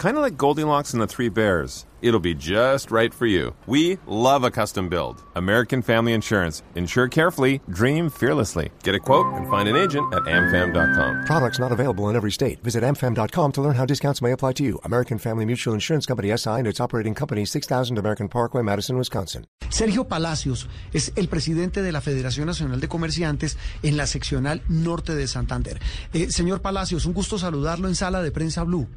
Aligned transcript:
Kind 0.00 0.16
of 0.16 0.22
like 0.22 0.38
Goldilocks 0.38 0.94
and 0.94 1.02
the 1.02 1.06
Three 1.06 1.28
Bears. 1.28 1.84
It'll 2.00 2.20
be 2.20 2.32
just 2.34 2.90
right 2.90 3.12
for 3.12 3.26
you. 3.26 3.54
We 3.66 3.98
love 4.06 4.44
a 4.44 4.50
custom 4.50 4.88
build. 4.88 5.22
American 5.34 5.82
Family 5.82 6.14
Insurance. 6.14 6.62
Insure 6.74 7.06
carefully, 7.06 7.60
dream 7.68 8.08
fearlessly. 8.08 8.70
Get 8.82 8.94
a 8.94 8.98
quote 8.98 9.26
and 9.34 9.46
find 9.50 9.68
an 9.68 9.76
agent 9.76 10.10
at 10.14 10.22
amfam.com. 10.22 11.26
Products 11.26 11.58
not 11.58 11.70
available 11.70 12.08
in 12.08 12.16
every 12.16 12.32
state. 12.32 12.62
Visit 12.62 12.82
amfam.com 12.82 13.52
to 13.52 13.60
learn 13.60 13.74
how 13.74 13.84
discounts 13.84 14.22
may 14.22 14.32
apply 14.32 14.54
to 14.54 14.64
you. 14.64 14.80
American 14.84 15.18
Family 15.18 15.44
Mutual 15.44 15.74
Insurance 15.74 16.06
Company 16.06 16.34
SI 16.34 16.60
and 16.60 16.66
its 16.66 16.80
operating 16.80 17.14
company 17.14 17.44
6000 17.44 17.98
American 17.98 18.26
Parkway, 18.26 18.62
Madison, 18.62 18.96
Wisconsin. 18.96 19.44
Sergio 19.68 20.08
Palacios 20.08 20.66
es 20.94 21.12
el 21.16 21.28
presidente 21.28 21.82
de 21.82 21.92
la 21.92 22.00
Federación 22.00 22.46
Nacional 22.46 22.80
de 22.80 22.88
Comerciantes 22.88 23.58
en 23.82 23.98
la 23.98 24.06
seccional 24.06 24.62
norte 24.66 25.14
de 25.14 25.28
Santander. 25.28 25.78
Eh, 26.14 26.30
señor 26.30 26.62
Palacios, 26.62 27.04
un 27.04 27.12
gusto 27.12 27.38
saludarlo 27.38 27.86
en 27.86 27.94
sala 27.94 28.22
de 28.22 28.30
prensa 28.30 28.64
Blue. 28.64 28.88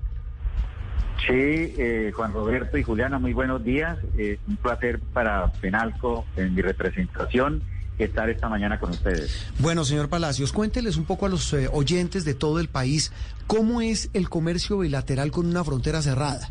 Sí, 1.27 1.33
eh, 1.77 2.11
Juan 2.15 2.33
Roberto 2.33 2.77
y 2.77 2.83
Juliana, 2.83 3.19
muy 3.19 3.33
buenos 3.33 3.63
días. 3.63 3.97
Eh, 4.17 4.39
un 4.47 4.57
placer 4.57 4.99
para 4.99 5.51
Penalco 5.53 6.25
en 6.35 6.53
mi 6.53 6.61
representación 6.61 7.63
estar 7.97 8.29
esta 8.29 8.49
mañana 8.49 8.79
con 8.79 8.91
ustedes. 8.91 9.51
Bueno, 9.59 9.83
señor 9.83 10.09
Palacios, 10.09 10.51
cuénteles 10.51 10.97
un 10.97 11.05
poco 11.05 11.25
a 11.25 11.29
los 11.29 11.53
eh, 11.53 11.69
oyentes 11.71 12.25
de 12.25 12.33
todo 12.33 12.59
el 12.59 12.67
país 12.67 13.11
cómo 13.47 13.81
es 13.81 14.09
el 14.13 14.29
comercio 14.29 14.79
bilateral 14.79 15.31
con 15.31 15.45
una 15.45 15.63
frontera 15.63 16.01
cerrada. 16.01 16.49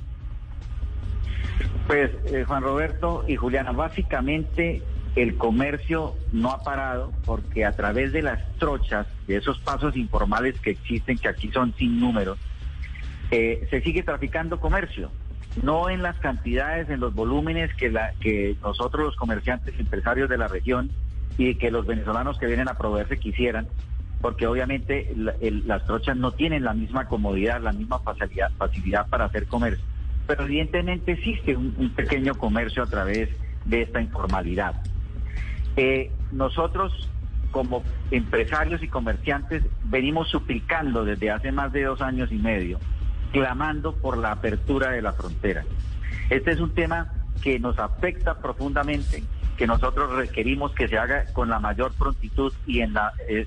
Pues, 1.86 2.10
eh, 2.26 2.44
Juan 2.46 2.62
Roberto 2.62 3.24
y 3.26 3.36
Juliana, 3.36 3.72
básicamente 3.72 4.82
el 5.16 5.36
comercio 5.36 6.14
no 6.32 6.52
ha 6.52 6.62
parado 6.62 7.12
porque 7.26 7.64
a 7.64 7.72
través 7.72 8.12
de 8.12 8.22
las 8.22 8.40
trochas, 8.58 9.06
de 9.26 9.36
esos 9.36 9.58
pasos 9.58 9.96
informales 9.96 10.58
que 10.60 10.70
existen, 10.70 11.18
que 11.18 11.28
aquí 11.28 11.50
son 11.50 11.74
sin 11.76 12.00
números, 12.00 12.38
eh, 13.32 13.66
se 13.70 13.80
sigue 13.80 14.02
traficando 14.02 14.60
comercio, 14.60 15.10
no 15.62 15.88
en 15.88 16.02
las 16.02 16.16
cantidades, 16.18 16.90
en 16.90 17.00
los 17.00 17.14
volúmenes 17.14 17.74
que, 17.74 17.90
la, 17.90 18.12
que 18.20 18.56
nosotros 18.62 19.06
los 19.06 19.16
comerciantes 19.16 19.78
empresarios 19.80 20.28
de 20.28 20.36
la 20.36 20.48
región 20.48 20.90
y 21.38 21.54
que 21.54 21.70
los 21.70 21.86
venezolanos 21.86 22.38
que 22.38 22.46
vienen 22.46 22.68
a 22.68 22.74
proveerse 22.74 23.18
quisieran, 23.18 23.68
porque 24.20 24.46
obviamente 24.46 25.14
las 25.16 25.84
trochas 25.86 26.14
no 26.16 26.32
tienen 26.32 26.62
la 26.62 26.74
misma 26.74 27.06
comodidad, 27.08 27.62
la 27.62 27.72
misma 27.72 28.00
facilidad, 28.00 29.08
para 29.08 29.24
hacer 29.24 29.46
comercio. 29.46 29.84
Pero 30.26 30.44
evidentemente 30.44 31.12
existe 31.12 31.56
un, 31.56 31.74
un 31.78 31.90
pequeño 31.90 32.34
comercio 32.34 32.82
a 32.82 32.86
través 32.86 33.30
de 33.64 33.82
esta 33.82 34.00
informalidad. 34.00 34.74
Eh, 35.76 36.10
nosotros 36.32 37.08
como 37.50 37.82
empresarios 38.10 38.82
y 38.82 38.88
comerciantes 38.88 39.62
venimos 39.84 40.28
suplicando 40.28 41.04
desde 41.04 41.30
hace 41.30 41.50
más 41.50 41.72
de 41.72 41.84
dos 41.84 42.02
años 42.02 42.30
y 42.30 42.36
medio, 42.36 42.78
clamando 43.32 43.94
por 43.94 44.18
la 44.18 44.32
apertura 44.32 44.90
de 44.90 45.02
la 45.02 45.12
frontera. 45.12 45.64
Este 46.30 46.52
es 46.52 46.60
un 46.60 46.74
tema 46.74 47.12
que 47.42 47.58
nos 47.58 47.78
afecta 47.78 48.38
profundamente, 48.38 49.24
que 49.56 49.66
nosotros 49.66 50.12
requerimos 50.12 50.72
que 50.72 50.88
se 50.88 50.98
haga 50.98 51.24
con 51.32 51.48
la 51.48 51.58
mayor 51.58 51.92
prontitud 51.94 52.52
y 52.66 52.80
en 52.80 52.94
la, 52.94 53.12
eh, 53.28 53.46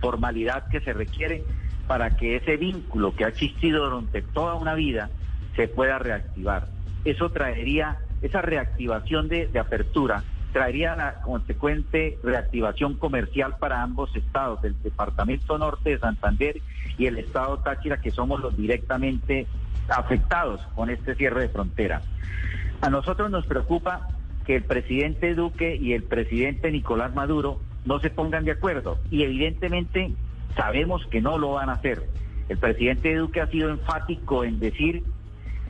formalidad 0.00 0.68
que 0.68 0.80
se 0.80 0.92
requiere 0.92 1.44
para 1.86 2.16
que 2.16 2.36
ese 2.36 2.56
vínculo 2.56 3.14
que 3.14 3.24
ha 3.24 3.28
existido 3.28 3.88
durante 3.88 4.22
toda 4.22 4.54
una 4.54 4.74
vida 4.74 5.10
se 5.56 5.68
pueda 5.68 5.98
reactivar. 5.98 6.68
Eso 7.04 7.30
traería, 7.30 7.98
esa 8.22 8.42
reactivación 8.42 9.28
de 9.28 9.58
apertura, 9.58 10.22
traería 10.52 10.96
la 10.96 11.20
consecuente 11.20 12.18
reactivación 12.22 12.94
comercial 12.94 13.56
para 13.58 13.82
ambos 13.82 14.14
estados, 14.16 14.62
el 14.64 14.80
departamento 14.82 15.58
norte 15.58 15.90
de 15.90 15.98
Santander 15.98 16.60
y 16.96 17.06
el 17.06 17.18
estado 17.18 17.58
Táchira, 17.58 18.00
que 18.00 18.10
somos 18.10 18.40
los 18.40 18.56
directamente 18.56 19.46
afectados 19.88 20.60
con 20.74 20.90
este 20.90 21.14
cierre 21.14 21.42
de 21.42 21.48
frontera. 21.48 22.02
A 22.80 22.90
nosotros 22.90 23.30
nos 23.30 23.46
preocupa 23.46 24.08
que 24.46 24.56
el 24.56 24.64
presidente 24.64 25.34
Duque 25.34 25.76
y 25.76 25.92
el 25.92 26.04
presidente 26.04 26.70
Nicolás 26.70 27.14
Maduro 27.14 27.60
no 27.84 28.00
se 28.00 28.10
pongan 28.10 28.44
de 28.44 28.52
acuerdo 28.52 28.98
y 29.10 29.22
evidentemente 29.22 30.12
sabemos 30.56 31.06
que 31.06 31.20
no 31.20 31.38
lo 31.38 31.52
van 31.52 31.68
a 31.68 31.74
hacer. 31.74 32.02
El 32.48 32.58
presidente 32.58 33.14
Duque 33.14 33.40
ha 33.40 33.46
sido 33.48 33.70
enfático 33.70 34.44
en 34.44 34.58
decir 34.58 35.02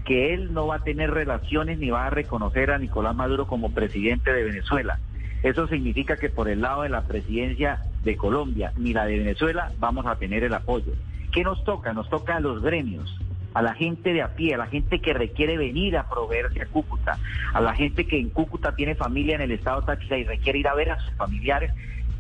que 0.09 0.33
él 0.33 0.55
no 0.55 0.67
va 0.67 0.77
a 0.77 0.85
tener 0.85 1.11
relaciones 1.11 1.79
ni 1.79 1.91
va 1.91 2.07
a 2.07 2.11
reconocer 2.11 2.71
a 2.71 2.79
Nicolás 2.79 3.15
Maduro 3.15 3.47
como 3.47 3.75
presidente 3.75 4.33
de 4.33 4.43
Venezuela. 4.43 4.99
Eso 5.43 5.69
significa 5.69 6.17
que 6.17 6.31
por 6.31 6.49
el 6.49 6.63
lado 6.63 6.81
de 6.81 6.89
la 6.89 7.03
presidencia 7.03 7.83
de 8.05 8.17
Colombia 8.17 8.73
ni 8.79 8.95
la 8.95 9.05
de 9.05 9.19
Venezuela 9.19 9.71
vamos 9.79 10.07
a 10.07 10.17
tener 10.17 10.45
el 10.45 10.55
apoyo. 10.55 10.95
¿Qué 11.31 11.45
nos 11.45 11.63
toca? 11.63 11.93
Nos 11.93 12.09
toca 12.09 12.37
a 12.37 12.41
los 12.41 12.63
gremios, 12.63 13.21
a 13.53 13.61
la 13.61 13.75
gente 13.75 14.15
de 14.15 14.23
a 14.23 14.35
pie, 14.35 14.55
a 14.55 14.57
la 14.57 14.67
gente 14.69 14.99
que 15.01 15.13
requiere 15.13 15.59
venir 15.59 15.99
a 15.99 16.09
proveerse 16.09 16.63
a 16.63 16.67
Cúcuta, 16.67 17.19
a 17.53 17.61
la 17.61 17.75
gente 17.75 18.07
que 18.07 18.19
en 18.19 18.31
Cúcuta 18.31 18.75
tiene 18.75 18.95
familia 18.95 19.35
en 19.35 19.43
el 19.43 19.51
estado 19.51 19.83
Táchira 19.83 20.17
y 20.17 20.25
requiere 20.25 20.61
ir 20.61 20.69
a 20.69 20.75
ver 20.75 20.91
a 20.91 21.01
sus 21.01 21.13
familiares, 21.17 21.71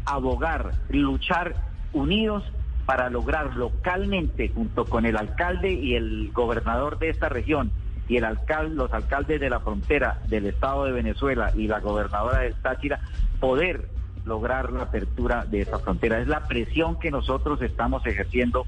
abogar, 0.05 0.73
luchar 0.91 1.55
unidos 1.95 2.45
para 2.89 3.11
lograr 3.11 3.55
localmente, 3.55 4.49
junto 4.49 4.87
con 4.87 5.05
el 5.05 5.19
alcalde 5.19 5.71
y 5.71 5.95
el 5.95 6.33
gobernador 6.33 6.99
de 6.99 7.11
esta 7.11 7.29
región, 7.29 7.71
y 8.09 8.17
el 8.17 8.25
alcalde, 8.25 8.75
los 8.77 8.91
alcaldes 8.95 9.43
de 9.43 9.51
la 9.51 9.61
frontera 9.61 10.23
del 10.27 10.47
Estado 10.47 10.87
de 10.87 10.93
Venezuela 10.93 11.53
y 11.55 11.67
la 11.67 11.81
gobernadora 11.81 12.39
del 12.39 12.55
Táchira, 12.55 13.01
poder 13.41 13.91
lograr 14.25 14.73
la 14.73 14.85
apertura 14.85 15.45
de 15.45 15.61
esa 15.61 15.79
frontera. 15.81 16.19
Es 16.19 16.29
la 16.29 16.49
presión 16.49 16.99
que 16.99 17.11
nosotros 17.11 17.61
estamos 17.61 18.07
ejerciendo 18.07 18.65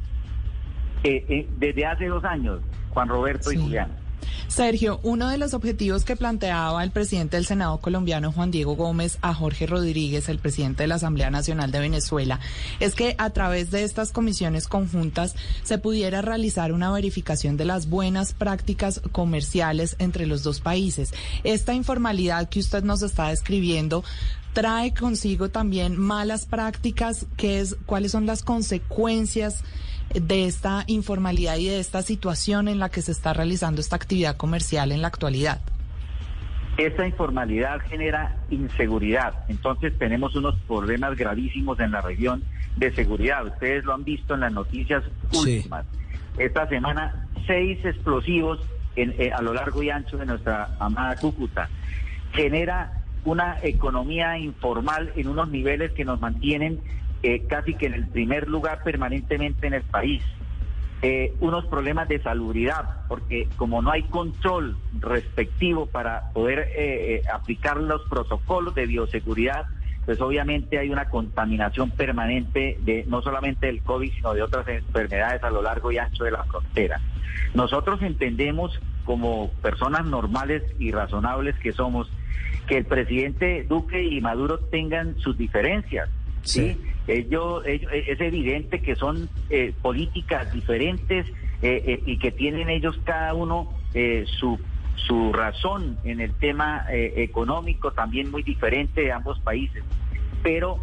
eh, 1.03 1.25
eh, 1.27 1.49
desde 1.57 1.87
hace 1.87 2.09
dos 2.09 2.23
años, 2.23 2.61
Juan 2.91 3.09
Roberto 3.09 3.51
y. 3.51 3.57
Julián. 3.57 4.00
Sergio, 4.61 5.01
uno 5.05 5.31
de 5.31 5.39
los 5.39 5.55
objetivos 5.55 6.05
que 6.05 6.17
planteaba 6.17 6.85
el 6.85 6.91
presidente 6.91 7.39
del 7.39 7.47
Senado 7.47 7.79
colombiano, 7.79 8.31
Juan 8.31 8.51
Diego 8.51 8.77
Gómez, 8.77 9.17
a 9.23 9.33
Jorge 9.33 9.67
Rodríguez, 9.67 10.29
el 10.29 10.39
presidente 10.39 10.83
de 10.83 10.87
la 10.87 10.97
Asamblea 10.97 11.31
Nacional 11.31 11.71
de 11.71 11.81
Venezuela, 11.81 12.41
es 12.79 12.95
que 12.95 13.15
a 13.17 13.31
través 13.31 13.71
de 13.71 13.85
estas 13.85 14.13
comisiones 14.13 14.69
conjuntas 14.69 15.35
se 15.63 15.79
pudiera 15.79 16.21
realizar 16.21 16.73
una 16.73 16.93
verificación 16.93 17.57
de 17.57 17.65
las 17.65 17.89
buenas 17.89 18.35
prácticas 18.35 19.01
comerciales 19.13 19.97
entre 19.99 20.27
los 20.27 20.43
dos 20.43 20.61
países. 20.61 21.15
Esta 21.43 21.73
informalidad 21.73 22.51
que 22.51 22.61
usted 22.61 22.85
nos 22.85 23.01
está 23.01 23.29
describiendo 23.31 24.05
trae 24.53 24.93
consigo 24.93 25.49
también 25.49 25.97
malas 25.97 26.45
prácticas, 26.45 27.25
¿qué 27.39 27.61
es, 27.61 27.77
cuáles 27.87 28.13
son 28.13 28.27
las 28.27 28.43
consecuencias 28.43 29.65
de 30.15 30.47
esta 30.47 30.85
informalidad 30.87 31.57
y 31.57 31.67
de 31.69 31.79
esta 31.81 32.03
situación 32.03 32.69
en 32.69 32.79
la 32.79 32.89
que 32.89 33.03
se 33.03 33.13
está 33.13 33.33
realizando 33.33 33.81
esta 33.81 33.97
actividad 33.97 34.37
comercial 34.37 34.93
en 34.93 35.03
la 35.03 35.09
actualidad. 35.09 35.61
Esa 36.77 37.07
informalidad 37.07 37.79
genera 37.89 38.37
inseguridad, 38.51 39.35
entonces 39.49 39.97
tenemos 39.99 40.35
unos 40.35 40.55
problemas 40.67 41.17
gravísimos 41.17 41.79
en 41.81 41.91
la 41.93 42.01
región 42.01 42.43
de 42.77 42.93
seguridad. 42.95 43.47
Ustedes 43.47 43.85
lo 43.85 43.93
han 43.93 44.05
visto 44.05 44.35
en 44.35 44.41
las 44.41 44.53
noticias 44.53 45.03
Sí. 45.31 45.57
últimas. 45.59 45.85
Esta 46.39 46.69
semana, 46.69 47.27
seis 47.47 47.85
explosivos 47.85 48.61
en- 48.97 49.15
eh, 49.19 49.31
a 49.33 49.43
lo 49.43 49.53
largo 49.53 49.83
y 49.83 49.91
ancho 49.91 50.17
de 50.17 50.27
nuestra 50.27 50.75
amada 50.79 51.17
Cúcuta. 51.17 51.69
Genera 52.33 53.03
una 53.25 53.59
economía 53.63 54.39
informal 54.39 55.13
en 55.17 55.29
unos 55.29 55.51
niveles 55.51 55.93
que 55.93 56.05
nos 56.05 56.21
mantienen 56.21 56.81
eh, 57.23 57.47
casi 57.49 57.75
que 57.75 57.87
en 57.87 57.95
el 57.95 58.09
primer 58.09 58.49
lugar 58.49 58.83
permanentemente 58.83 59.67
en 59.67 59.75
el 59.75 59.83
país. 59.83 60.23
Eh, 61.03 61.33
unos 61.41 61.65
problemas 61.65 62.09
de 62.09 62.21
salubridad, 62.21 63.07
porque 63.09 63.49
como 63.57 63.81
no 63.81 63.91
hay 63.91 64.03
control 64.03 64.77
respectivo 64.99 65.87
para 65.87 66.31
poder 66.35 66.59
eh, 66.59 66.75
eh, 66.77 67.23
aplicar 67.33 67.79
los 67.79 68.03
protocolos 68.03 68.75
de 68.75 68.85
bioseguridad, 68.85 69.65
pues 70.05 70.21
obviamente 70.21 70.79
hay 70.79 70.91
una 70.91 71.07
contaminación 71.07 71.91
permanente 71.91 72.77
de 72.83 73.05
no 73.07 73.23
solamente 73.23 73.67
del 73.67 73.81
COVID, 73.81 74.13
sino 74.13 74.35
de 74.35 74.43
otras 74.43 74.69
enfermedades 74.69 75.43
a 75.43 75.49
lo 75.49 75.63
largo 75.63 75.91
y 75.91 75.97
ancho 75.97 76.25
de 76.25 76.33
la 76.33 76.45
frontera. 76.45 77.01
Nosotros 77.55 78.03
entendemos 78.03 78.79
como 79.05 79.51
personas 79.63 80.05
normales 80.05 80.63
y 80.79 80.93
razonables 80.93 81.59
que 81.61 81.73
somos 81.73 82.11
que 82.67 82.77
el 82.77 82.85
presidente 82.85 83.65
Duque 83.69 84.03
y 84.03 84.21
Maduro 84.21 84.59
tengan 84.59 85.19
sus 85.19 85.37
diferencias, 85.37 86.09
¿sí? 86.43 86.61
Sí. 86.75 86.81
Ellos, 87.07 87.63
ellos- 87.67 87.91
es 87.93 88.21
evidente 88.21 88.81
que 88.81 88.95
son 88.95 89.29
eh, 89.49 89.73
políticas 89.83 90.53
diferentes 90.53 91.27
eh, 91.63 91.83
eh, 91.87 92.03
y 92.07 92.19
que 92.19 92.31
tienen 92.31 92.69
ellos 92.71 92.99
cada 93.05 93.35
uno 93.35 93.73
eh, 93.95 94.25
su, 94.39 94.59
su 94.95 95.33
razón 95.33 95.99
en 96.05 96.21
el 96.21 96.33
tema 96.35 96.85
eh, 96.91 97.15
económico 97.17 97.91
también 97.93 98.31
muy 98.31 98.43
diferente 98.43 99.01
de 99.03 99.13
ambos 99.13 99.41
países. 99.41 99.83
Pero 100.43 100.79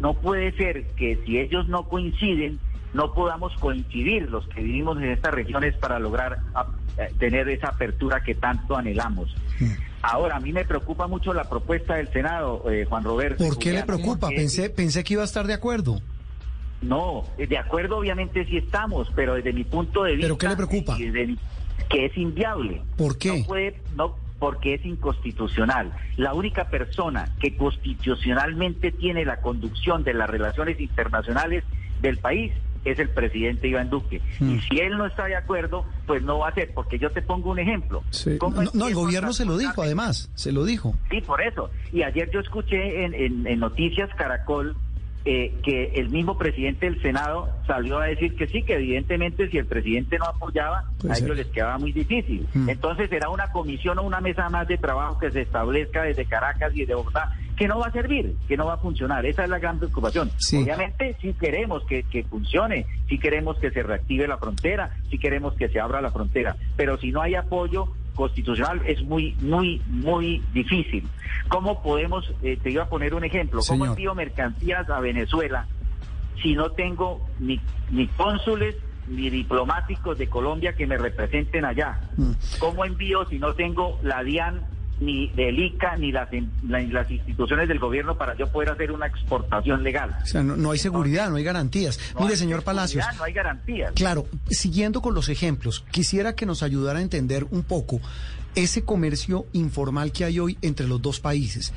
no 0.00 0.14
puede 0.14 0.52
ser 0.52 0.84
que 0.96 1.18
si 1.24 1.38
ellos 1.38 1.68
no 1.68 1.84
coinciden, 1.88 2.58
no 2.92 3.14
podamos 3.14 3.54
coincidir 3.56 4.28
los 4.30 4.46
que 4.48 4.62
vivimos 4.62 4.98
en 4.98 5.10
estas 5.10 5.32
regiones 5.32 5.74
para 5.76 5.98
lograr 5.98 6.38
ah, 6.54 6.66
eh, 6.98 7.08
tener 7.18 7.48
esa 7.48 7.68
apertura 7.68 8.22
que 8.22 8.34
tanto 8.34 8.76
anhelamos. 8.76 9.34
Ahora, 10.02 10.36
a 10.36 10.40
mí 10.40 10.52
me 10.52 10.64
preocupa 10.64 11.06
mucho 11.06 11.34
la 11.34 11.44
propuesta 11.48 11.94
del 11.96 12.08
Senado, 12.12 12.64
eh, 12.70 12.86
Juan 12.88 13.04
Roberto. 13.04 13.44
¿Por 13.44 13.58
qué 13.58 13.72
le 13.72 13.82
preocupa? 13.84 14.28
porque- 14.28 14.36
Pensé, 14.36 14.70
pensé 14.70 15.04
que 15.04 15.12
iba 15.14 15.22
a 15.22 15.26
estar 15.26 15.46
de 15.46 15.54
acuerdo. 15.54 16.00
No, 16.82 17.24
de 17.36 17.58
acuerdo 17.58 17.98
obviamente 17.98 18.46
sí 18.46 18.56
estamos, 18.56 19.10
pero 19.14 19.34
desde 19.34 19.52
mi 19.52 19.64
punto 19.64 20.04
de 20.04 20.12
vista... 20.12 20.24
¿Pero 20.26 20.38
qué 20.38 20.48
le 20.48 20.56
preocupa? 20.56 20.96
mi- 20.96 21.36
que 21.90 22.06
es 22.06 22.16
inviable. 22.16 22.82
¿Por 22.96 23.18
qué? 23.18 23.40
No 23.40 23.46
puede, 23.46 23.76
no, 23.96 24.14
porque 24.38 24.74
es 24.74 24.84
inconstitucional. 24.86 25.92
La 26.16 26.32
única 26.32 26.68
persona 26.70 27.34
que 27.40 27.54
constitucionalmente 27.56 28.92
tiene 28.92 29.24
la 29.26 29.40
conducción 29.42 30.04
de 30.04 30.14
las 30.14 30.30
relaciones 30.30 30.80
internacionales 30.80 31.64
del 32.00 32.16
país 32.18 32.52
es 32.84 32.98
el 32.98 33.10
presidente 33.10 33.68
Iván 33.68 33.90
Duque. 33.90 34.20
Mm. 34.38 34.50
Y 34.54 34.60
si 34.62 34.78
él 34.80 34.96
no 34.96 35.06
está 35.06 35.26
de 35.26 35.36
acuerdo, 35.36 35.84
pues 36.06 36.22
no 36.22 36.38
va 36.38 36.48
a 36.48 36.54
ser, 36.54 36.70
porque 36.74 36.98
yo 36.98 37.10
te 37.10 37.22
pongo 37.22 37.50
un 37.50 37.58
ejemplo. 37.58 38.02
Sí. 38.10 38.38
¿Cómo 38.38 38.62
No, 38.62 38.70
no, 38.74 38.88
el 38.88 38.94
gobierno 38.94 39.32
se 39.32 39.44
lo 39.44 39.58
dijo, 39.58 39.82
además, 39.82 40.30
se 40.34 40.52
lo 40.52 40.64
dijo. 40.64 40.94
Sí, 41.10 41.20
por 41.20 41.40
eso. 41.42 41.70
Y 41.92 42.02
ayer 42.02 42.30
yo 42.32 42.40
escuché 42.40 43.04
en, 43.04 43.14
en- 43.14 43.46
en 43.46 43.60
Noticias 43.60 44.08
Caracol 44.16 44.76
eh, 45.26 45.52
que 45.62 45.92
el 45.96 46.08
mismo 46.08 46.38
presidente 46.38 46.86
del 46.86 47.02
Senado 47.02 47.50
salió 47.66 47.98
a 47.98 48.06
decir 48.06 48.34
que 48.36 48.46
sí, 48.46 48.62
que 48.62 48.76
evidentemente 48.76 49.50
si 49.50 49.58
el 49.58 49.66
presidente 49.66 50.16
no 50.18 50.24
apoyaba, 50.24 50.84
Puede 50.98 51.12
a 51.12 51.16
ser. 51.16 51.24
ellos 51.26 51.36
les 51.36 51.46
quedaba 51.48 51.76
muy 51.76 51.92
difícil. 51.92 52.46
Mm. 52.54 52.70
Entonces 52.70 53.10
será 53.10 53.28
una 53.28 53.52
comisión 53.52 53.98
o 53.98 54.02
una 54.02 54.22
mesa 54.22 54.48
más 54.48 54.66
de 54.66 54.78
trabajo 54.78 55.18
que 55.18 55.30
se 55.30 55.42
establezca 55.42 56.04
desde 56.04 56.24
Caracas 56.24 56.72
y 56.74 56.86
de 56.86 56.94
Bogotá, 56.94 57.36
que 57.60 57.68
no 57.68 57.78
va 57.78 57.88
a 57.88 57.92
servir, 57.92 58.36
que 58.48 58.56
no 58.56 58.64
va 58.64 58.72
a 58.72 58.78
funcionar. 58.78 59.26
Esa 59.26 59.44
es 59.44 59.50
la 59.50 59.58
gran 59.58 59.76
preocupación. 59.76 60.30
Sí. 60.38 60.62
Obviamente 60.62 61.14
sí 61.20 61.34
queremos 61.38 61.84
que, 61.84 62.04
que 62.04 62.24
funcione, 62.24 62.86
sí 63.06 63.18
queremos 63.18 63.58
que 63.58 63.70
se 63.70 63.82
reactive 63.82 64.26
la 64.26 64.38
frontera, 64.38 64.96
sí 65.10 65.18
queremos 65.18 65.52
que 65.56 65.68
se 65.68 65.78
abra 65.78 66.00
la 66.00 66.10
frontera, 66.10 66.56
pero 66.78 66.96
si 66.96 67.12
no 67.12 67.20
hay 67.20 67.34
apoyo 67.34 67.92
constitucional 68.14 68.80
es 68.86 69.02
muy, 69.02 69.36
muy, 69.42 69.82
muy 69.88 70.42
difícil. 70.54 71.06
¿Cómo 71.48 71.82
podemos, 71.82 72.32
eh, 72.42 72.56
te 72.62 72.70
iba 72.70 72.84
a 72.84 72.88
poner 72.88 73.12
un 73.12 73.24
ejemplo, 73.24 73.60
cómo 73.68 73.84
envío 73.84 74.14
mercancías 74.14 74.88
a 74.88 74.98
Venezuela 75.00 75.66
si 76.42 76.54
no 76.54 76.70
tengo 76.70 77.28
ni, 77.40 77.60
ni 77.90 78.06
cónsules 78.06 78.74
ni 79.06 79.28
diplomáticos 79.28 80.16
de 80.16 80.28
Colombia 80.30 80.72
que 80.72 80.86
me 80.86 80.96
representen 80.96 81.66
allá? 81.66 82.00
Mm. 82.16 82.30
¿Cómo 82.58 82.86
envío 82.86 83.26
si 83.26 83.38
no 83.38 83.52
tengo 83.52 83.98
la 84.02 84.22
DIAN 84.22 84.62
ni 85.00 85.28
del 85.28 85.58
ICA 85.58 85.96
ni 85.96 86.12
las, 86.12 86.30
instituciones 87.10 87.68
del 87.68 87.78
gobierno 87.78 88.16
para 88.16 88.36
yo 88.36 88.50
poder 88.52 88.70
hacer 88.70 88.92
una 88.92 89.06
exportación 89.06 89.82
legal? 89.82 90.16
O 90.22 90.26
sea, 90.26 90.42
no, 90.42 90.56
no 90.56 90.70
hay 90.70 90.78
seguridad, 90.78 91.30
no 91.30 91.36
hay 91.36 91.44
garantías. 91.44 91.98
No 92.14 92.20
Mire, 92.20 92.34
hay 92.34 92.38
señor 92.38 92.62
Palacios, 92.62 93.04
No 93.16 93.24
hay 93.24 93.32
garantías. 93.32 93.92
Claro, 93.94 94.26
siguiendo 94.48 95.02
con 95.02 95.14
los 95.14 95.28
ejemplos, 95.28 95.84
quisiera 95.90 96.34
que 96.34 96.46
nos 96.46 96.62
ayudara 96.62 96.98
a 96.98 97.02
entender 97.02 97.46
un 97.50 97.62
poco 97.62 98.00
ese 98.54 98.84
comercio 98.84 99.46
informal 99.52 100.12
que 100.12 100.24
hay 100.24 100.38
hoy 100.38 100.58
entre 100.62 100.86
los 100.86 101.00
dos 101.00 101.20
países. 101.20 101.72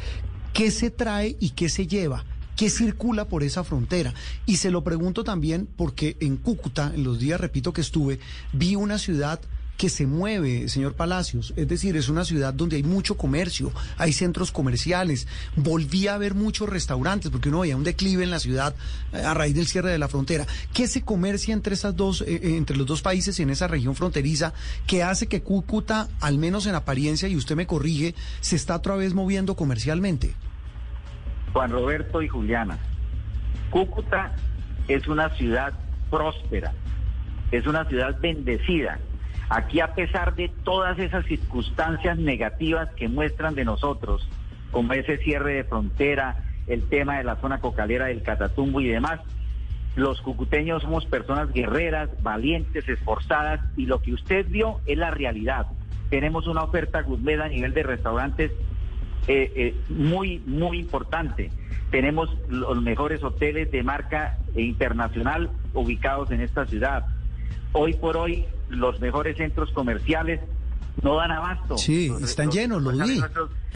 ¿Qué 0.54 0.72
se 0.72 0.92
trae 0.92 1.36
y 1.40 1.52
qué 1.52 1.70
se 1.70 1.88
lleva? 1.88 2.25
¿Qué 2.56 2.70
circula 2.70 3.25
por 3.25 3.44
esa 3.44 3.64
frontera? 3.64 4.14
Y 4.46 4.58
se 4.58 4.70
lo 4.70 4.84
pregunto 4.84 5.24
también 5.24 5.68
porque 5.75 6.18
en 6.20 6.38
Cúcuta, 6.38 6.92
en 6.94 7.04
los 7.04 7.20
días, 7.20 7.42
repito 7.42 7.74
que 7.74 7.81
estuve, 7.81 8.20
vi 8.52 8.75
una 8.75 9.00
ciudad 9.00 9.40
que 9.78 9.90
se 9.90 10.06
mueve, 10.06 10.70
señor 10.70 10.94
Palacios. 10.94 11.54
Es 11.56 11.68
decir, 11.68 11.96
es 11.98 12.10
una 12.10 12.25
ciudad 12.25 12.54
donde 12.54 12.78
hay 12.78 12.84
mucho 12.84 13.18
comercio, 13.18 13.72
hay 13.98 14.14
centros 14.14 14.52
comerciales. 14.52 15.28
Volví 15.56 16.08
a 16.08 16.18
ver 16.18 16.36
muchos 16.36 16.70
restaurantes 16.70 17.31
porque 17.31 17.50
uno 17.50 17.62
veía 17.62 17.75
un 17.75 17.84
declive 17.84 18.24
en 18.24 18.31
la 18.31 18.40
ciudad 18.40 18.75
eh, 19.12 19.18
a 19.18 19.34
raíz 19.34 19.56
del 19.56 19.68
cierre 19.68 19.92
de 19.92 19.98
la 19.98 20.08
frontera. 20.08 20.46
¿Qué 20.74 20.88
se 20.88 21.02
comercia 21.02 21.54
entre 21.54 21.74
esas 21.74 21.96
dos, 21.96 22.22
eh, 22.22 22.36
eh, 22.36 22.58
entre 22.58 22.78
los 22.78 22.86
dos 22.86 23.02
países 23.02 23.40
en 23.40 23.50
esa 23.50 23.68
región 23.68 23.96
fronteriza 23.96 24.54
que 24.88 25.04
hace 25.04 25.28
que 25.28 25.42
Cúcuta, 25.42 26.08
al 26.22 26.38
menos 26.38 26.66
en 26.68 26.75
apariencia, 26.75 27.28
y 27.28 27.36
usted 27.36 27.56
me 27.56 27.68
corrige, 27.68 28.16
se 28.42 28.56
está 28.56 28.75
otra 28.75 28.96
vez 28.96 29.14
moviendo 29.14 29.56
comercialmente? 29.56 30.36
Juan 31.52 31.72
Roberto 31.72 32.22
y 32.22 32.28
Juliana. 32.28 32.78
Cúcuta 33.70 34.36
es 34.88 35.08
una 35.08 35.30
ciudad 35.36 35.74
próspera, 36.10 36.74
es 37.52 37.66
una 37.68 37.86
ciudad 37.86 38.20
bendecida. 38.20 39.00
Aquí 39.50 39.80
a 39.80 39.94
pesar 39.94 40.36
de 40.36 40.50
todas 40.63 40.98
esas 41.00 41.25
circunstancias 41.25 42.18
negativas 42.18 42.90
que 42.95 43.07
muestran 43.07 43.56
de 43.56 43.66
nosotros, 43.66 44.28
como 44.72 44.94
ese 44.94 45.18
cierre 45.18 45.54
de 45.54 45.63
frontera, 45.63 46.38
el 46.68 46.88
tema 46.90 47.18
de 47.18 47.24
la 47.24 47.36
zona 47.38 47.60
cocalera 47.60 48.06
del 48.06 48.24
Catatumbo 48.24 48.81
y 48.81 48.88
demás, 48.88 49.19
los 49.95 50.22
cucuteños 50.22 50.81
somos 50.81 51.06
personas 51.06 51.51
guerreras, 51.54 52.10
valientes, 52.24 52.88
esforzadas 52.90 53.60
y 53.78 53.86
lo 53.86 54.01
que 54.01 54.13
usted 54.13 54.48
vio 54.50 54.80
es 54.86 54.98
la 54.98 55.12
realidad. 55.12 55.68
Tenemos 56.10 56.48
una 56.48 56.63
oferta 56.63 57.01
gourmet 57.01 57.39
a 57.39 57.48
nivel 57.48 57.74
de 57.74 57.84
restaurantes 57.84 58.51
eh, 59.28 59.51
eh, 59.56 59.75
muy, 59.89 60.39
muy 60.46 60.80
importante. 60.80 61.51
Tenemos 61.92 62.30
los 62.50 62.81
mejores 62.81 63.24
hoteles 63.24 63.72
de 63.72 63.84
marca 63.84 64.39
internacional 64.56 65.51
ubicados 65.74 66.31
en 66.31 66.42
esta 66.42 66.66
ciudad. 66.66 67.06
Hoy 67.72 67.94
por 67.94 68.18
hoy, 68.18 68.46
los 68.74 69.00
mejores 69.00 69.38
centros 69.38 69.72
comerciales 69.72 70.40
no 71.02 71.16
dan 71.16 71.31
abasto. 71.31 71.75
Sí, 71.75 72.08
Los- 72.10 72.22
están 72.22 72.46
los- 72.48 72.56
llenos, 72.56 72.81
lo 72.84 72.92
los- 72.92 73.08
vi, 73.10 73.16
lo 73.20 73.25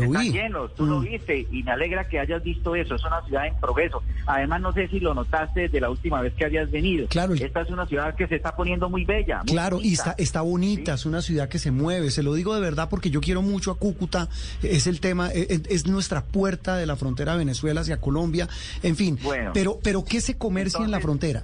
están 0.06 0.22
vi. 0.22 0.32
llenos, 0.32 0.76
tú 0.76 0.86
lo 0.86 1.00
Mm. 1.00 1.04
viste 1.04 1.48
y 1.52 1.64
me 1.64 1.72
alegra 1.72 2.08
que 2.08 2.20
hayas 2.20 2.44
visto 2.44 2.76
eso. 2.76 2.94
Es 2.94 3.04
una 3.04 3.24
ciudad 3.26 3.48
en 3.48 3.56
progreso. 3.60 4.04
Además, 4.28 4.62
no 4.62 4.72
sé 4.72 4.88
si 4.88 5.00
lo 5.00 5.16
notaste 5.16 5.62
desde 5.62 5.82
la 5.82 5.90
última 5.90 6.22
vez 6.22 6.34
que 6.36 6.46
habías 6.46 6.70
venido. 6.70 7.08
Claro, 7.08 7.34
Esta 7.34 7.62
es 7.62 7.70
una 7.72 7.88
ciudad 7.88 8.14
que 8.16 8.28
se 8.28 8.36
está 8.36 8.56
poniendo 8.56 8.88
muy 8.88 9.04
bella. 9.04 9.38
muy 9.40 9.48
Claro, 9.52 9.80
y 9.82 9.94
está, 9.94 10.14
está 10.20 10.42
bonita, 10.42 10.94
es 10.94 11.08
una 11.08 11.24
ciudad 11.24 11.50
que 11.50 11.58
se 11.58 11.72
mueve, 11.72 12.12
se 12.12 12.22
lo 12.22 12.36
digo 12.36 12.54
de 12.54 12.62
verdad 12.62 12.88
porque 12.88 13.10
yo 13.10 13.20
quiero 13.20 13.42
mucho 13.42 13.72
a 13.72 13.80
Cúcuta, 13.80 14.30
es 14.62 14.86
el 14.86 15.00
tema, 15.00 15.32
e, 15.34 15.48
es, 15.50 15.62
es 15.70 15.88
nuestra 15.88 16.24
puerta 16.24 16.76
de 16.78 16.86
la 16.86 16.96
frontera 16.98 17.32
de 17.32 17.40
Venezuela 17.40 17.82
hacia 17.82 18.00
Colombia, 18.00 18.48
en 18.84 18.96
fin, 18.96 19.18
Bueno. 19.24 19.52
pero, 19.56 19.80
pero 19.82 20.06
¿qué 20.06 20.22
se 20.22 20.38
comercia 20.38 20.86
en 20.86 20.92
la 20.92 21.00
frontera? 21.00 21.44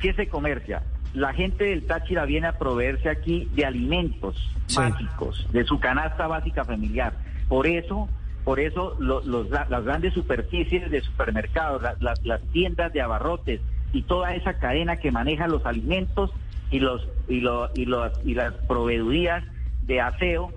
¿Qué 0.00 0.14
se 0.14 0.26
comercia? 0.26 0.82
La 1.14 1.32
gente 1.34 1.64
del 1.64 1.86
Táchira 1.86 2.24
viene 2.24 2.46
a 2.46 2.58
proveerse 2.58 3.08
aquí 3.10 3.48
de 3.54 3.66
alimentos 3.66 4.36
Sí. 4.66 4.76
básicos, 4.78 5.46
de 5.52 5.64
su 5.64 5.78
canasta 5.78 6.26
básica 6.26 6.64
familiar. 6.64 7.12
Por 7.48 7.66
eso, 7.66 8.08
por 8.44 8.58
eso 8.60 8.96
lo- 8.98 9.22
los- 9.24 9.50
la- 9.50 9.66
las 9.68 9.84
grandes 9.84 10.14
superficies 10.14 10.90
de 10.90 11.00
supermercados, 11.02 11.82
la- 11.82 11.96
la- 12.00 12.14
las 12.24 12.40
tiendas 12.52 12.92
de 12.92 13.02
abarrotes 13.02 13.60
y 13.92 14.02
toda 14.02 14.34
esa 14.34 14.54
cadena 14.54 14.96
que 14.96 15.12
maneja 15.12 15.48
los 15.48 15.66
alimentos 15.66 16.30
y 16.70 16.80
los 16.80 17.06
y 17.28 17.40
lo- 17.40 17.70
y 17.74 17.84
los- 17.84 18.12
y 18.24 18.34
las 18.34 18.54
proveedurías 18.66 19.44
de 19.82 20.00
aseo 20.00 20.50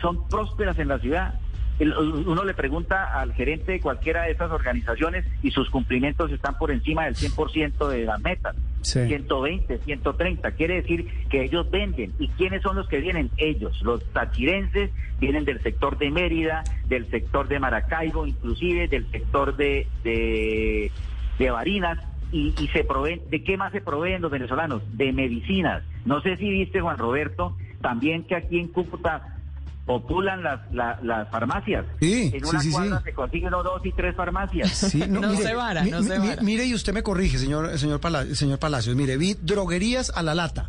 son 0.00 0.28
prósperas 0.28 0.78
en 0.78 0.88
la 0.88 0.98
ciudad. 0.98 1.34
El- 1.78 1.94
uno 1.96 2.44
le 2.44 2.52
pregunta 2.54 3.04
al 3.04 3.32
gerente 3.32 3.72
de 3.72 3.80
cualquiera 3.80 4.24
de 4.24 4.32
esas 4.32 4.50
organizaciones 4.50 5.24
y 5.42 5.50
sus 5.52 5.70
cumplimientos 5.70 6.30
están 6.32 6.58
por 6.58 6.70
encima 6.72 7.04
del 7.04 7.14
100% 7.16 7.88
de 7.88 8.04
las 8.04 8.20
metas. 8.20 8.54
Sí. 8.82 9.06
120, 9.06 9.78
130. 9.78 10.50
Quiere 10.52 10.76
decir 10.76 11.06
que 11.28 11.42
ellos 11.42 11.70
venden. 11.70 12.12
¿Y 12.18 12.28
quiénes 12.28 12.62
son 12.62 12.76
los 12.76 12.88
que 12.88 12.98
vienen? 13.00 13.30
Ellos. 13.36 13.80
Los 13.82 14.04
tachirenses 14.12 14.90
vienen 15.18 15.44
del 15.44 15.62
sector 15.62 15.98
de 15.98 16.10
Mérida, 16.10 16.64
del 16.88 17.08
sector 17.10 17.48
de 17.48 17.60
Maracaibo, 17.60 18.26
inclusive 18.26 18.88
del 18.88 19.10
sector 19.10 19.56
de, 19.56 19.86
de, 20.02 20.90
de 21.38 21.50
Barinas. 21.50 21.98
Y, 22.32 22.54
y 22.60 22.68
se 22.68 22.84
proveen, 22.84 23.22
¿de 23.28 23.42
qué 23.42 23.56
más 23.56 23.72
se 23.72 23.80
proveen 23.80 24.22
los 24.22 24.30
venezolanos? 24.30 24.82
De 24.96 25.12
medicinas. 25.12 25.82
No 26.04 26.22
sé 26.22 26.36
si 26.36 26.48
viste, 26.48 26.80
Juan 26.80 26.96
Roberto, 26.96 27.56
también 27.80 28.22
que 28.22 28.36
aquí 28.36 28.60
en 28.60 28.68
Cúcuta 28.68 29.39
populan 29.86 30.42
las, 30.42 30.60
la- 30.72 30.98
las 31.02 31.28
farmacias. 31.30 31.84
Sí, 32.00 32.30
en 32.34 32.44
una 32.46 32.60
sí, 32.60 32.68
sí. 32.68 32.72
cuadra 32.72 33.02
se 33.02 33.12
consiguen 33.12 33.50
dos 33.50 33.84
y 33.84 33.92
tres 33.92 34.14
farmacias. 34.14 34.70
Sí, 34.70 35.02
No 35.08 35.34
se 35.34 35.54
vara, 35.54 35.82
no 35.84 36.02
se 36.02 36.18
mi- 36.18 36.28
vara. 36.28 36.42
Mire, 36.42 36.64
y 36.66 36.74
usted 36.74 36.92
me 36.92 37.02
corrige, 37.02 37.38
señor, 37.38 37.76
señor, 37.78 38.00
Pala- 38.00 38.26
señor 38.34 38.58
Palacios. 38.58 38.94
Mire, 38.94 39.16
vi 39.16 39.34
droguerías 39.34 40.12
a 40.14 40.22
la 40.22 40.34
lata, 40.34 40.68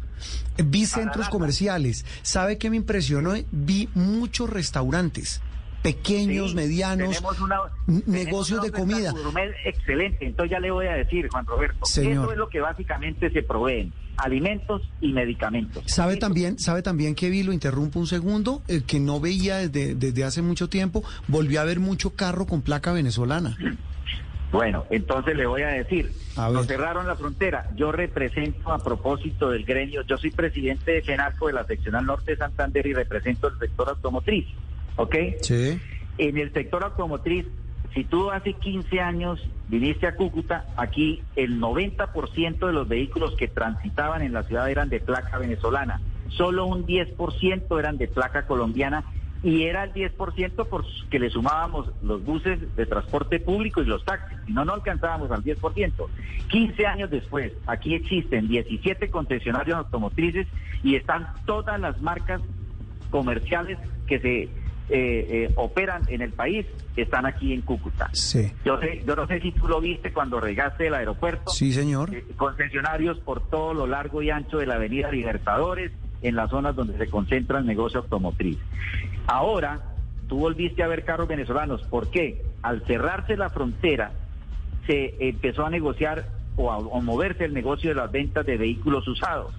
vi 0.58 0.86
centros 0.86 1.18
lata. 1.26 1.30
comerciales. 1.30 2.06
¿Sabe 2.24 2.58
qué 2.58 2.70
me 2.70 2.78
impresionó? 2.78 3.34
Vi 3.52 3.90
muchos 3.94 4.50
restaurantes, 4.50 5.42
pequeños, 5.82 6.52
Sí, 6.52 6.56
medianos, 6.56 7.10
tenemos 7.10 7.40
una- 7.42 7.56
n- 7.88 8.02
tenemos 8.02 8.08
negocios 8.26 8.60
una 8.60 8.68
de 8.68 8.72
comida. 8.72 9.14
excelente. 9.66 10.26
Entonces 10.26 10.52
ya 10.52 10.60
le 10.60 10.72
voy 10.72 10.88
a 10.88 10.94
decir, 10.94 11.28
Juan 11.30 11.46
Roberto, 11.46 11.86
Señor. 11.86 12.12
eso 12.26 12.32
es 12.34 12.38
lo 12.38 12.50
que 12.50 12.60
básicamente 12.62 13.30
se 13.32 13.44
proveen, 13.44 13.94
alimentos 14.18 14.82
y 15.02 15.12
medicamentos. 15.14 15.84
¿Sabe 15.88 16.18
también, 16.18 16.60
sabe 16.60 16.82
también 16.82 17.16
que 17.16 17.30
vi, 17.30 17.44
lo 17.44 17.54
interrumpo 17.54 18.00
un 18.00 18.08
segundo, 18.08 18.62
el 18.68 18.84
que 18.84 19.00
no 19.00 19.20
veía 19.20 19.58
desde, 19.58 19.96
desde 19.96 20.24
hace 20.24 20.42
mucho 20.42 20.70
tiempo, 20.70 21.04
volvió 21.28 21.62
a 21.62 21.66
ver 21.66 21.80
mucho 21.80 22.12
carro 22.16 22.46
con 22.46 22.62
placa 22.62 22.92
venezolana. 22.94 23.58
Bueno, 24.52 24.84
entonces 24.90 25.34
le 25.38 25.46
voy 25.46 25.62
a 25.62 25.68
decir, 25.70 26.12
A 26.36 26.50
nos 26.50 26.68
cerraron 26.68 27.08
la 27.08 27.16
frontera. 27.16 27.70
Yo 27.74 27.94
represento 27.94 28.74
a 28.74 28.80
propósito 28.84 29.50
del 29.50 29.64
gremio, 29.64 30.02
yo 30.06 30.18
soy 30.18 30.30
presidente 30.32 30.92
de 30.92 31.02
FENACO 31.02 31.48
de 31.48 31.54
la 31.54 31.66
seccional 31.66 32.06
norte 32.06 32.32
de 32.32 32.38
Santander 32.38 32.86
y 32.86 32.92
represento 32.94 33.48
el 33.48 33.58
sector 33.60 33.88
automotriz, 33.88 34.46
¿ok? 34.96 35.16
Sí. 35.42 35.80
En 36.18 36.38
el 36.38 36.54
sector 36.54 36.84
automotriz, 36.84 37.46
si 37.94 38.04
tú 38.04 38.32
hace 38.32 38.54
15 38.54 39.00
años 39.00 39.40
viniste 39.68 40.08
a 40.08 40.16
Cúcuta, 40.16 40.66
aquí 40.78 41.22
el 41.36 41.60
90% 41.60 42.66
de 42.66 42.74
los 42.74 42.88
vehículos 42.88 43.36
que 43.36 43.48
transitaban 43.48 44.22
en 44.22 44.34
la 44.34 44.44
ciudad 44.44 44.70
eran 44.70 44.90
de 44.90 45.00
placa 45.00 45.38
venezolana. 45.38 46.02
Solo 46.30 46.66
un 46.66 46.86
10% 46.86 47.80
eran 47.80 47.98
de 47.98 48.08
placa 48.08 48.46
colombiana 48.48 49.04
y 49.44 49.64
era 49.64 49.84
el 49.84 49.94
10% 49.94 50.68
por 50.68 50.86
que 51.10 51.20
le 51.20 51.30
sumábamos 51.30 51.90
los 52.04 52.24
buses 52.24 52.60
de 52.76 52.86
transporte 52.86 53.40
público 53.40 53.82
y 53.82 53.86
los 53.86 54.06
taxis, 54.06 54.38
si 54.46 54.54
no, 54.54 54.64
no 54.64 54.74
alcanzábamos 54.74 55.32
al 55.32 55.44
10%. 55.44 55.92
15 56.48 56.86
años 56.86 57.10
después, 57.10 57.52
aquí 57.66 57.96
existen 57.96 58.48
17 58.48 59.10
concesionarios 59.10 59.78
automotrices 59.78 60.48
y 60.84 60.96
están 60.96 61.28
todas 61.46 61.80
las 61.80 62.00
marcas 62.02 62.42
comerciales 63.10 63.80
que 64.08 64.20
se 64.20 64.50
eh, 64.94 65.46
eh, 65.48 65.54
operan 65.56 66.04
en 66.10 66.22
el 66.22 66.34
país 66.34 66.66
están 66.98 67.26
aquí 67.26 67.54
en 67.54 67.62
Cúcuta. 67.62 68.10
Sí. 68.12 68.52
Yo, 68.66 68.78
sé, 68.80 69.02
yo 69.08 69.16
no 69.16 69.26
sé 69.26 69.40
si 69.40 69.54
tú 69.54 69.70
lo 69.70 69.80
viste 69.80 70.12
cuando 70.12 70.42
regaste 70.42 70.88
el 70.88 70.94
aeropuerto. 70.94 71.50
Sí, 71.50 71.72
señor. 71.72 72.14
Eh, 72.14 72.26
concesionarios 72.36 73.18
por 73.20 73.48
todo 73.50 73.74
lo 73.74 73.88
largo 73.88 74.22
y 74.22 74.30
ancho 74.30 74.58
de 74.58 74.66
la 74.66 74.76
avenida 74.76 75.10
Libertadores, 75.10 75.94
en 76.22 76.36
las 76.36 76.50
zonas 76.50 76.76
donde 76.76 76.98
se 76.98 77.08
concentra 77.08 77.60
el 77.60 77.66
negocio 77.66 78.02
automotriz. 78.02 78.58
Ahora, 79.28 79.80
tú 80.28 80.40
volviste 80.40 80.84
a 80.84 80.88
ver 80.88 81.06
carros 81.06 81.30
venezolanos. 81.30 81.84
¿Por 81.84 82.12
qué? 82.12 82.44
Al 82.62 82.86
cerrarse 82.86 83.38
la 83.38 83.50
frontera, 83.50 84.12
se 84.88 85.16
empezó 85.20 85.66
a 85.66 85.70
negociar 85.70 86.26
o 86.58 86.70
a 86.70 87.02
moverse 87.02 87.46
el 87.46 87.54
negocio 87.54 87.92
de 87.92 87.96
las 87.96 88.12
ventas 88.12 88.46
de 88.46 88.58
vehículos 88.58 89.08
usados. 89.08 89.54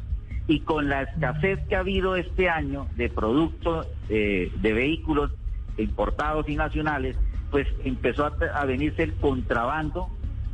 Y 0.47 0.61
con 0.61 0.89
la 0.89 1.03
escasez 1.03 1.61
que 1.69 1.77
ha 1.77 1.81
habido 1.81 2.17
este 2.17 2.49
año 2.49 2.87
de 2.97 3.09
productos 3.09 3.87
eh, 4.09 4.51
de 4.61 4.73
vehículos 4.73 5.31
importados 5.79 6.49
y 6.49 6.57
nacionales, 6.57 7.17
pues 7.51 7.69
empezó 7.85 8.27
a, 8.27 8.33
a 8.55 8.65
venirse 8.65 9.05
el 9.05 9.15
contrabando 9.15 10.09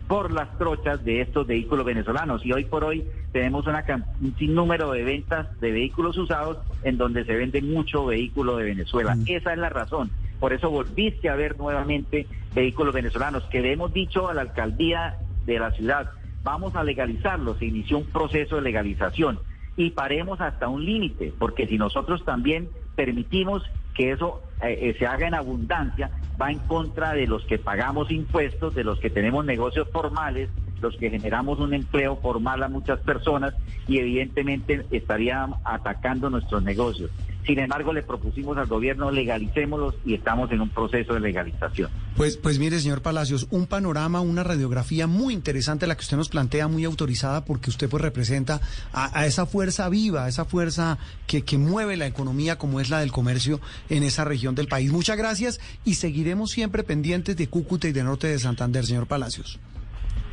por 0.08 0.32
las 0.32 0.56
trochas 0.56 1.04
de 1.04 1.20
estos 1.20 1.46
vehículos 1.46 1.84
venezolanos. 1.84 2.44
Y 2.44 2.52
hoy 2.52 2.64
por 2.64 2.82
hoy 2.82 3.06
tenemos 3.32 3.66
una, 3.66 3.84
un 4.20 4.34
sinnúmero 4.36 4.90
de 4.92 5.04
ventas 5.04 5.60
de 5.60 5.70
vehículos 5.70 6.16
usados 6.16 6.58
en 6.82 6.96
donde 6.96 7.24
se 7.24 7.36
vende 7.36 7.60
mucho 7.60 8.06
vehículo 8.06 8.56
de 8.56 8.64
Venezuela. 8.64 9.16
Esa 9.26 9.52
es 9.52 9.58
la 9.58 9.68
razón. 9.68 10.10
Por 10.40 10.52
eso 10.52 10.70
volviste 10.70 11.28
a 11.28 11.34
ver 11.34 11.58
nuevamente 11.58 12.26
vehículos 12.54 12.94
venezolanos, 12.94 13.44
que 13.44 13.60
le 13.60 13.72
hemos 13.72 13.92
dicho 13.92 14.28
a 14.28 14.34
la 14.34 14.42
alcaldía 14.42 15.16
de 15.44 15.58
la 15.58 15.72
ciudad, 15.72 16.10
vamos 16.42 16.74
a 16.74 16.84
legalizarlos. 16.84 17.58
Se 17.58 17.66
inició 17.66 17.98
un 17.98 18.06
proceso 18.06 18.56
de 18.56 18.62
legalización 18.62 19.38
y 19.78 19.90
paremos 19.90 20.40
hasta 20.40 20.68
un 20.68 20.84
límite, 20.84 21.32
porque 21.38 21.68
si 21.68 21.78
nosotros 21.78 22.24
también 22.24 22.68
permitimos 22.96 23.62
que 23.94 24.10
eso 24.10 24.42
eh, 24.60 24.76
eh, 24.82 24.96
se 24.98 25.06
haga 25.06 25.28
en 25.28 25.34
abundancia, 25.34 26.10
va 26.40 26.50
en 26.50 26.58
contra 26.58 27.12
de 27.12 27.28
los 27.28 27.44
que 27.44 27.58
pagamos 27.58 28.10
impuestos, 28.10 28.74
de 28.74 28.82
los 28.82 28.98
que 28.98 29.08
tenemos 29.08 29.44
negocios 29.44 29.88
formales, 29.92 30.50
los 30.80 30.96
que 30.96 31.10
generamos 31.10 31.60
un 31.60 31.74
empleo 31.74 32.16
formal 32.16 32.64
a 32.64 32.68
muchas 32.68 32.98
personas 32.98 33.54
y 33.86 33.98
evidentemente 33.98 34.84
estaría 34.90 35.48
atacando 35.64 36.28
nuestros 36.28 36.64
negocios. 36.64 37.12
Sin 37.48 37.58
embargo, 37.58 37.94
le 37.94 38.02
propusimos 38.02 38.58
al 38.58 38.66
gobierno 38.66 39.10
legalicémoslos 39.10 39.94
y 40.04 40.12
estamos 40.12 40.52
en 40.52 40.60
un 40.60 40.68
proceso 40.68 41.14
de 41.14 41.20
legalización. 41.20 41.90
Pues, 42.14 42.36
pues 42.36 42.58
mire, 42.58 42.78
señor 42.78 43.00
Palacios, 43.00 43.46
un 43.48 43.66
panorama, 43.66 44.20
una 44.20 44.42
radiografía 44.44 45.06
muy 45.06 45.32
interesante 45.32 45.86
la 45.86 45.96
que 45.96 46.02
usted 46.02 46.18
nos 46.18 46.28
plantea, 46.28 46.68
muy 46.68 46.84
autorizada, 46.84 47.46
porque 47.46 47.70
usted 47.70 47.88
pues 47.88 48.02
representa 48.02 48.60
a, 48.92 49.18
a 49.18 49.24
esa 49.24 49.46
fuerza 49.46 49.88
viva, 49.88 50.26
a 50.26 50.28
esa 50.28 50.44
fuerza 50.44 50.98
que, 51.26 51.40
que 51.40 51.56
mueve 51.56 51.96
la 51.96 52.06
economía 52.06 52.58
como 52.58 52.80
es 52.80 52.90
la 52.90 53.00
del 53.00 53.12
comercio 53.12 53.62
en 53.88 54.02
esa 54.02 54.26
región 54.26 54.54
del 54.54 54.68
país. 54.68 54.92
Muchas 54.92 55.16
gracias 55.16 55.58
y 55.86 55.94
seguiremos 55.94 56.50
siempre 56.50 56.82
pendientes 56.82 57.34
de 57.34 57.48
Cúcuta 57.48 57.88
y 57.88 57.92
de 57.92 58.04
Norte 58.04 58.26
de 58.26 58.38
Santander, 58.38 58.84
señor 58.84 59.06
Palacios. 59.06 59.58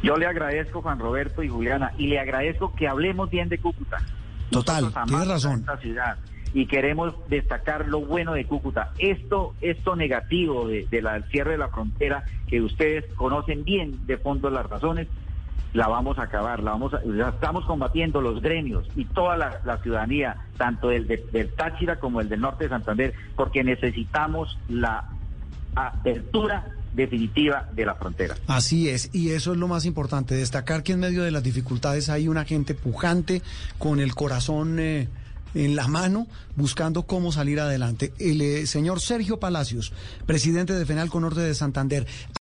Yo 0.04 0.18
le 0.18 0.26
agradezco, 0.26 0.82
Juan 0.82 1.00
Roberto 1.00 1.42
y 1.44 1.48
Juliana, 1.48 1.94
y 1.98 2.08
le 2.08 2.20
agradezco 2.20 2.76
que 2.76 2.90
hablemos 2.90 3.30
bien 3.30 3.48
de 3.48 3.58
Cúcuta. 3.58 4.00
Total, 4.52 4.94
tiene 5.08 5.24
razón. 5.24 5.62
Esta 5.62 5.78
ciudad 5.78 6.18
y 6.56 6.66
queremos 6.68 7.14
destacar 7.30 7.88
lo 7.88 8.00
bueno 8.00 8.34
de 8.34 8.46
Cúcuta. 8.46 8.94
Esto, 8.98 9.54
esto 9.62 9.96
negativo 9.96 10.68
de, 10.68 10.88
la, 11.04 11.14
del 11.14 11.26
cierre 11.26 11.52
de 11.52 11.58
la 11.60 11.68
frontera, 11.68 12.24
que 12.48 12.62
ustedes 12.62 13.04
conocen 13.16 13.64
bien 13.64 14.08
de 14.08 14.18
fondo 14.18 14.50
las 14.50 14.68
razones, 14.68 15.08
la 15.74 15.88
vamos 15.90 16.18
a 16.18 16.24
acabar, 16.24 16.64
la 16.64 16.72
vamos 16.72 16.94
a, 16.94 17.02
estamos 17.30 17.66
combatiendo 17.66 18.22
los 18.22 18.42
gremios 18.42 18.88
y 18.96 19.04
toda 19.04 19.36
la, 19.36 19.60
la 19.66 19.78
ciudadanía, 19.80 20.38
tanto 20.58 20.90
el 20.92 21.06
de- 21.08 21.26
del 21.34 21.50
Táchira 21.50 22.00
como 22.00 22.22
el 22.22 22.30
del 22.30 22.40
norte 22.40 22.64
de 22.64 22.70
Santander, 22.70 23.14
porque 23.36 23.62
necesitamos 23.64 24.58
la 24.70 25.10
apertura 25.76 26.66
definitiva 26.94 27.68
de 27.74 27.86
la 27.86 27.96
frontera. 27.96 28.36
Así 28.48 28.88
es, 28.88 29.14
y 29.14 29.32
eso 29.32 29.52
es 29.52 29.58
lo 29.58 29.68
más 29.68 29.84
importante, 29.86 30.34
destacar 30.36 30.82
que 30.84 30.94
en 30.94 31.02
medio 31.02 31.24
de 31.24 31.32
las 31.32 31.44
dificultades 31.44 32.08
hay 32.10 32.30
una 32.30 32.46
gente 32.46 32.74
pujante, 32.74 33.42
con 33.78 34.00
el 34.00 34.16
corazón 34.16 34.80
eh, 34.80 35.10
en 35.56 35.76
la 35.76 35.88
mano, 35.88 36.28
buscando 36.56 37.04
cómo 37.04 37.32
salir 37.32 37.60
adelante. 37.60 38.14
El 38.20 38.42
eh, 38.42 38.68
señor 38.68 39.02
Sergio 39.02 39.40
Palacios, 39.40 39.94
presidente 40.26 40.74
de 40.74 40.86
FENALCO 40.86 41.20
Norte 41.20 41.42
de 41.42 41.56
Santander. 41.56 42.06